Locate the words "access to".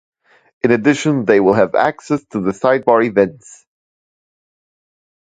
1.75-2.39